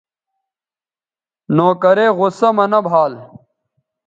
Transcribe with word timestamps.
نوکرے 1.55 2.07
غصہ 2.17 2.49
مہ 2.55 2.65
نہ 2.71 2.79
بھال 2.87 3.13